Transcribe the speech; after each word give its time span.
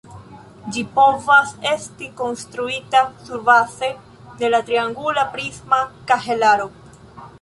Ĝi 0.75 0.83
povas 0.93 1.51
esti 1.71 2.07
konstruita 2.21 3.03
surbaze 3.27 3.91
de 4.41 4.53
la 4.55 4.63
triangula 4.71 5.27
prisma 5.37 5.83
kahelaro. 6.13 6.69